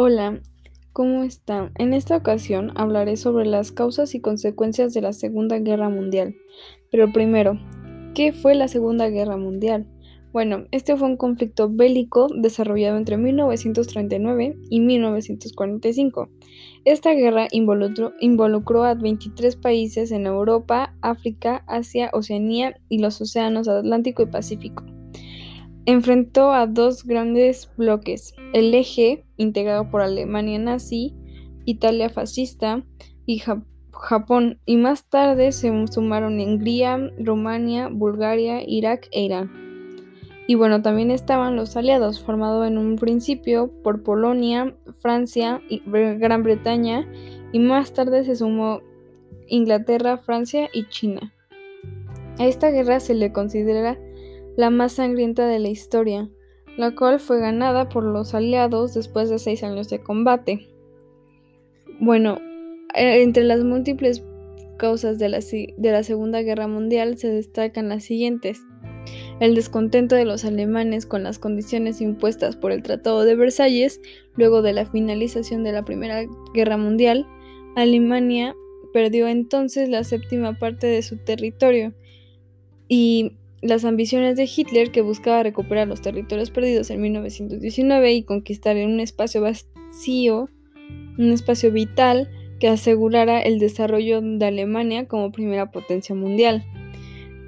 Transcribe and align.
Hola, 0.00 0.40
¿cómo 0.92 1.24
están? 1.24 1.72
En 1.74 1.92
esta 1.92 2.16
ocasión 2.16 2.70
hablaré 2.76 3.16
sobre 3.16 3.46
las 3.46 3.72
causas 3.72 4.14
y 4.14 4.20
consecuencias 4.20 4.94
de 4.94 5.00
la 5.00 5.12
Segunda 5.12 5.58
Guerra 5.58 5.88
Mundial. 5.88 6.36
Pero 6.92 7.12
primero, 7.12 7.58
¿qué 8.14 8.32
fue 8.32 8.54
la 8.54 8.68
Segunda 8.68 9.08
Guerra 9.08 9.36
Mundial? 9.36 9.88
Bueno, 10.32 10.66
este 10.70 10.96
fue 10.96 11.08
un 11.08 11.16
conflicto 11.16 11.68
bélico 11.68 12.28
desarrollado 12.32 12.96
entre 12.96 13.16
1939 13.16 14.56
y 14.70 14.78
1945. 14.78 16.28
Esta 16.84 17.12
guerra 17.14 17.48
involucró, 17.50 18.12
involucró, 18.20 18.84
a 18.84 18.94
23 18.94 19.56
países 19.56 20.12
en 20.12 20.26
Europa, 20.26 20.94
África, 21.02 21.64
Asia, 21.66 22.08
Oceanía 22.12 22.80
y 22.88 22.98
los 22.98 23.20
océanos 23.20 23.66
Atlántico 23.66 24.22
y 24.22 24.26
Pacífico 24.26 24.84
enfrentó 25.88 26.52
a 26.52 26.66
dos 26.66 27.02
grandes 27.02 27.70
bloques, 27.78 28.34
el 28.52 28.74
eje, 28.74 29.24
integrado 29.38 29.88
por 29.90 30.02
Alemania 30.02 30.58
nazi, 30.58 31.14
Italia 31.64 32.10
fascista 32.10 32.84
y 33.24 33.42
Japón, 33.92 34.60
y 34.66 34.76
más 34.76 35.08
tarde 35.08 35.50
se 35.50 35.72
sumaron 35.86 36.40
Hungría, 36.40 37.10
Rumania, 37.18 37.88
Bulgaria, 37.90 38.60
Irak 38.66 39.08
e 39.12 39.22
Irán. 39.22 39.50
Y 40.46 40.56
bueno, 40.56 40.82
también 40.82 41.10
estaban 41.10 41.56
los 41.56 41.74
aliados, 41.74 42.22
formados 42.22 42.66
en 42.66 42.76
un 42.76 42.96
principio 42.96 43.72
por 43.82 44.02
Polonia, 44.02 44.76
Francia 45.00 45.62
y 45.70 45.80
Gran 45.86 46.42
Bretaña, 46.42 47.10
y 47.50 47.60
más 47.60 47.94
tarde 47.94 48.24
se 48.24 48.36
sumó 48.36 48.82
Inglaterra, 49.46 50.18
Francia 50.18 50.68
y 50.70 50.86
China. 50.90 51.32
A 52.38 52.44
esta 52.46 52.70
guerra 52.70 53.00
se 53.00 53.14
le 53.14 53.32
considera 53.32 53.98
la 54.58 54.70
más 54.70 54.94
sangrienta 54.94 55.46
de 55.46 55.60
la 55.60 55.68
historia, 55.68 56.28
la 56.76 56.92
cual 56.92 57.20
fue 57.20 57.38
ganada 57.38 57.88
por 57.88 58.02
los 58.02 58.34
aliados 58.34 58.92
después 58.92 59.30
de 59.30 59.38
seis 59.38 59.62
años 59.62 59.88
de 59.88 60.00
combate. 60.00 60.68
Bueno, 62.00 62.38
eh, 62.96 63.22
entre 63.22 63.44
las 63.44 63.62
múltiples 63.62 64.24
causas 64.76 65.20
de 65.20 65.28
la, 65.28 65.38
de 65.38 65.92
la 65.92 66.02
Segunda 66.02 66.42
Guerra 66.42 66.66
Mundial 66.66 67.18
se 67.18 67.28
destacan 67.28 67.88
las 67.88 68.02
siguientes. 68.02 68.60
El 69.38 69.54
descontento 69.54 70.16
de 70.16 70.24
los 70.24 70.44
alemanes 70.44 71.06
con 71.06 71.22
las 71.22 71.38
condiciones 71.38 72.00
impuestas 72.00 72.56
por 72.56 72.72
el 72.72 72.82
Tratado 72.82 73.24
de 73.24 73.36
Versalles 73.36 74.00
luego 74.34 74.60
de 74.60 74.72
la 74.72 74.86
finalización 74.86 75.62
de 75.62 75.70
la 75.70 75.84
Primera 75.84 76.24
Guerra 76.52 76.76
Mundial, 76.76 77.28
Alemania 77.76 78.56
perdió 78.92 79.28
entonces 79.28 79.88
la 79.88 80.02
séptima 80.02 80.58
parte 80.58 80.88
de 80.88 81.02
su 81.02 81.16
territorio 81.18 81.94
y 82.88 83.36
las 83.60 83.84
ambiciones 83.84 84.36
de 84.36 84.48
Hitler, 84.54 84.90
que 84.90 85.02
buscaba 85.02 85.42
recuperar 85.42 85.88
los 85.88 86.00
territorios 86.00 86.50
perdidos 86.50 86.90
en 86.90 87.00
1919 87.00 88.12
y 88.12 88.22
conquistar 88.22 88.76
un 88.76 89.00
espacio 89.00 89.40
vacío, 89.40 90.48
un 91.18 91.32
espacio 91.32 91.72
vital 91.72 92.30
que 92.60 92.68
asegurara 92.68 93.40
el 93.40 93.58
desarrollo 93.58 94.20
de 94.20 94.44
Alemania 94.44 95.06
como 95.06 95.32
primera 95.32 95.70
potencia 95.70 96.14
mundial. 96.14 96.64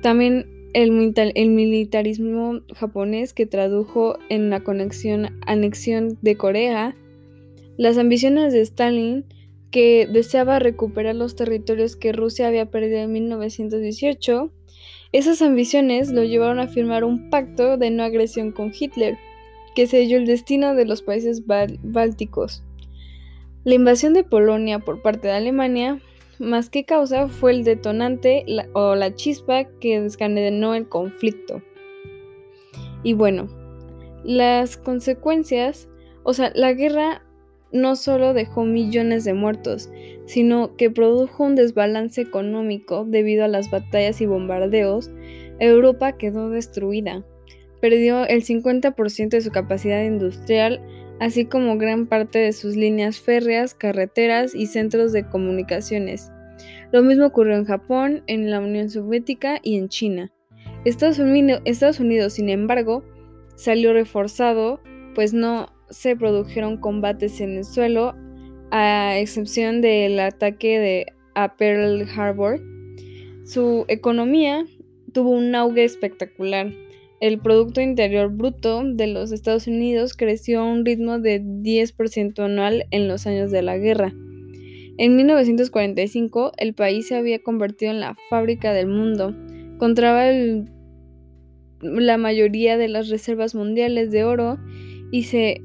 También 0.03 0.47
el, 0.73 0.93
militarismo 0.93 2.61
japonés 2.75 3.33
que 3.33 3.47
tradujo 3.47 4.19
en 4.29 4.51
la 4.51 4.61
conexión, 4.61 5.39
anexión 5.47 6.19
de 6.23 6.37
Corea, 6.37 6.97
las 7.77 7.99
ambiciones 7.99 8.53
de 8.53 8.61
Stalin 8.61 9.25
que 9.71 10.09
deseaba 10.11 10.59
recuperar 10.59 11.15
los 11.15 11.37
territorios 11.37 11.97
que 11.97 12.13
Rusia 12.13 12.49
había 12.49 12.71
perdido 12.71 12.99
en 12.99 13.13
1918, 13.13 14.53
esas 15.13 15.43
ambiciones 15.43 16.13
lo 16.13 16.23
llevaron 16.23 16.61
a 16.61 16.69
firmar 16.69 17.05
un 17.05 17.31
pacto 17.31 17.77
de 17.77 17.91
no 17.91 18.05
agresión 18.05 18.53
con 18.53 18.73
Hitler, 18.79 19.19
que 19.75 19.87
selló 19.87 20.17
el 20.19 20.27
destino 20.27 20.75
de 20.75 20.85
los 20.85 21.03
países 21.03 21.43
bálticos. 21.47 22.63
La 23.65 23.75
invasión 23.75 24.15
de 24.15 24.25
Polonia 24.25 24.79
por 24.79 25.03
parte 25.03 25.29
de 25.29 25.35
Alemania, 25.35 26.01
más 26.39 26.71
que 26.71 26.85
causa, 26.85 27.29
fue 27.29 27.53
el 27.53 27.65
detonante 27.65 28.45
o 28.73 28.95
la 28.95 29.15
chispa 29.15 29.65
que 29.65 30.01
desencadenó 30.01 30.75
el 30.75 30.89
conflicto. 30.89 31.61
Y 33.03 33.15
bueno, 33.15 33.49
las 34.25 34.77
consecuencias, 34.77 35.89
o 36.23 36.33
sea, 36.33 36.53
la 36.55 36.73
guerra 36.73 37.23
no 37.73 37.97
solo 37.97 38.35
dejó 38.35 38.65
millones 38.65 39.25
de 39.25 39.35
muertos, 39.35 39.91
sino 40.27 40.77
que 40.77 40.91
produjo 40.91 41.45
un 41.45 41.55
desbalance 41.55 42.21
económico 42.21 43.05
debido 43.05 43.45
a 43.45 43.49
las 43.49 43.71
batallas 43.71 44.21
y 44.21 44.27
bombardeos, 44.27 45.11
Europa 45.59 46.13
quedó 46.13 46.51
destruida. 46.51 47.25
Perdió 47.81 48.27
el 48.27 48.45
50% 48.45 49.31
de 49.31 49.41
su 49.41 49.51
capacidad 49.51 50.03
industrial, 50.05 50.81
así 51.19 51.45
como 51.45 51.79
gran 51.79 52.07
parte 52.07 52.39
de 52.39 52.53
sus 52.53 52.77
líneas 52.77 53.21
férreas, 53.21 53.75
carreteras 53.75 54.55
y 54.55 54.67
centros 54.67 55.13
de 55.13 55.27
comunicaciones. 55.27 56.31
Lo 56.93 57.03
mismo 57.03 57.27
ocurrió 57.27 57.57
en 57.57 57.65
Japón, 57.65 58.23
en 58.27 58.51
la 58.51 58.61
Unión 58.61 58.91
Soviética 58.91 59.61
y 59.63 59.77
en 59.77 59.89
China. 59.89 60.33
Estados 60.85 61.19
Unidos, 61.19 61.63
Estados 61.65 62.01
Unidos 62.01 62.35
sin 62.35 62.49
embargo, 62.49 63.05
salió 63.55 63.93
reforzado, 63.93 64.81
pues 65.15 65.33
no 65.35 65.69
se 65.91 66.17
produjeron 66.17 66.79
combates 66.79 67.41
en 67.41 67.59
el 67.59 67.65
suelo, 67.65 68.15
a 68.71 69.19
excepción 69.19 69.81
del 69.81 70.19
ataque 70.21 70.79
de 70.79 71.07
Pearl 71.59 72.07
Harbor. 72.17 72.61
Su 73.45 73.85
economía 73.89 74.65
tuvo 75.13 75.31
un 75.31 75.55
auge 75.55 75.85
espectacular. 75.85 76.73
El 77.21 77.39
Producto 77.39 77.81
Interior 77.81 78.31
Bruto 78.31 78.83
de 78.85 79.07
los 79.07 79.33
Estados 79.33 79.67
Unidos 79.67 80.15
creció 80.17 80.61
a 80.61 80.65
un 80.65 80.85
ritmo 80.85 81.19
de 81.19 81.43
10% 81.43 82.39
anual 82.45 82.87
en 82.91 83.09
los 83.09 83.27
años 83.27 83.51
de 83.51 83.63
la 83.63 83.77
guerra. 83.77 84.15
En 84.97 85.17
1945 85.17 86.53
el 86.59 86.75
país 86.75 87.09
se 87.09 87.17
había 87.17 87.43
convertido 87.43 87.91
en 87.91 88.01
la 88.01 88.15
fábrica 88.29 88.73
del 88.73 88.87
mundo. 88.87 89.35
Contaba 89.79 90.27
la 91.81 92.19
mayoría 92.19 92.77
de 92.77 92.89
las 92.89 93.09
reservas 93.09 93.55
mundiales 93.55 94.11
de 94.11 94.25
oro 94.25 94.59
y 95.11 95.25
se 95.25 95.63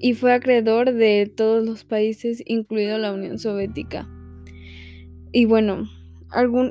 y 0.00 0.14
fue 0.14 0.32
acreedor 0.32 0.92
de 0.92 1.32
todos 1.34 1.64
los 1.64 1.84
países, 1.84 2.42
incluido 2.46 2.98
la 2.98 3.12
Unión 3.12 3.38
Soviética. 3.38 4.08
Y 5.32 5.44
bueno, 5.44 5.88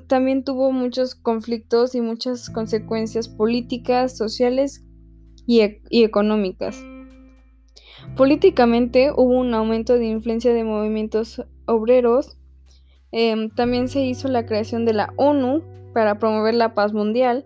también 0.08 0.44
tuvo 0.44 0.72
muchos 0.72 1.16
conflictos 1.16 1.96
y 1.96 2.02
muchas 2.02 2.50
consecuencias 2.50 3.28
políticas, 3.28 4.18
sociales 4.18 4.84
y, 5.46 5.62
e, 5.62 5.82
económicas. 5.92 6.84
Políticamente 8.16 9.12
hubo 9.12 9.38
un 9.40 9.54
aumento 9.54 9.98
de 9.98 10.06
influencia 10.06 10.54
de 10.54 10.64
movimientos 10.64 11.44
obreros. 11.66 12.38
Em, 13.12 13.50
también 13.50 13.90
se 13.90 14.02
hizo 14.02 14.28
la 14.28 14.46
creación 14.46 14.86
de 14.86 14.94
la 14.94 15.14
ONU 15.18 15.62
para 15.94 16.20
promover 16.20 16.56
la 16.56 16.74
paz 16.74 16.94
mundial. 16.94 17.46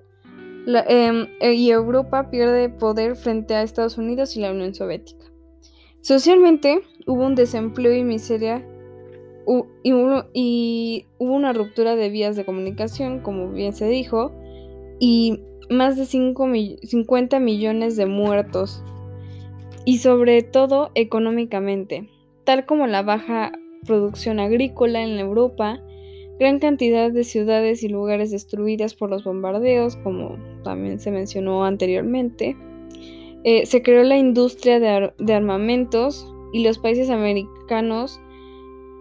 Em, 0.67 1.27
y 1.41 1.71
Europa 1.71 2.29
pierde 2.29 2.69
poder 2.69 3.15
frente 3.15 3.55
a 3.55 3.63
Estados 3.63 3.97
Unidos 3.97 4.35
y 4.37 4.41
la 4.41 4.51
Unión 4.51 4.73
Soviética. 4.75 5.30
Socialmente 6.01 6.81
hubo 7.06 7.25
un 7.25 7.35
desempleo 7.35 7.95
y 7.95 8.03
miseria 8.03 8.66
y, 9.84 11.06
hubo 11.17 11.34
una 11.34 11.53
ruptura 11.53 11.95
de 11.95 12.09
vías 12.09 12.35
de 12.35 12.45
comunicación, 12.45 13.19
como 13.19 13.51
bien 13.51 13.73
se 13.73 13.88
dijo, 13.88 14.31
y 15.00 15.41
más 15.70 15.97
de 15.97 16.05
50 16.05 17.40
millones 17.40 17.96
de 17.97 18.05
muertos. 18.05 18.84
Y 19.85 19.97
sobre 19.99 20.43
todo 20.43 20.91
económicamente, 20.96 22.09
tal 22.43 22.66
como 22.66 22.87
la 22.87 23.02
baja 23.02 23.52
producción 23.85 24.40
agrícola 24.40 25.02
en 25.03 25.20
Europa, 25.20 25.81
gran 26.40 26.59
cantidad 26.59 27.11
de 27.11 27.23
ciudades 27.23 27.84
y 27.84 27.90
lugares 27.90 28.31
destruidas 28.31 28.96
por 28.96 29.09
los 29.09 29.23
bombardeos, 29.23 29.96
como 29.97 30.37
también 30.64 30.99
se 30.99 31.11
mencionó 31.11 31.66
anteriormente, 31.66 32.55
eh, 33.43 33.66
se 33.66 33.82
creó 33.82 34.03
la 34.03 34.17
industria 34.17 34.79
de, 34.79 35.34
armamentos 35.34 36.32
y 36.53 36.64
los 36.64 36.78
países 36.79 37.09
americanos 37.09 38.20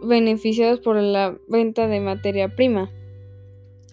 beneficiados 0.03 0.81
por 0.81 0.97
la 0.97 1.39
venta 1.49 1.87
de 1.89 2.01
materia 2.01 2.55
prima. 2.55 2.91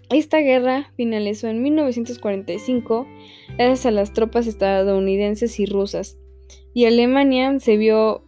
Esta 0.09 0.39
guerra 0.39 0.91
finalizó 0.95 1.47
en 1.47 1.61
1945 1.61 3.05
gracias 3.57 3.85
a 3.85 3.91
las 3.91 4.13
tropas 4.13 4.47
estadounidenses 4.47 5.59
y 5.59 5.65
rusas, 5.65 6.17
y 6.73 6.85
Alemania 6.85 7.59
se 7.59 7.75
vio 7.75 8.23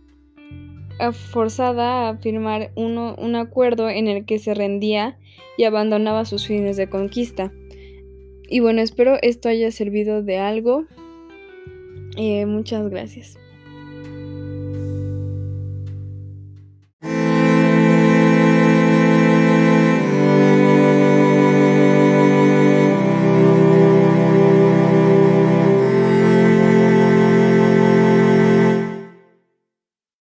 forzada 1.31 2.09
a 2.09 2.17
firmar 2.17 2.71
un 2.75 3.35
acuerdo 3.35 3.89
en 3.89 4.09
el 4.09 4.25
que 4.25 4.39
se 4.39 4.53
rendía 4.53 5.17
y 5.57 5.63
abandonaba 5.63 6.25
sus 6.25 6.45
fines 6.45 6.75
de 6.75 6.89
conquista. 6.89 7.53
Y 8.49 8.59
bueno, 8.59 8.81
espero 8.81 9.17
esto 9.21 9.47
haya 9.47 9.71
servido 9.71 10.23
de 10.23 10.39
algo. 10.39 10.85
Eh, 12.15 12.45
muchas 12.45 12.89
gracias. 12.89 13.37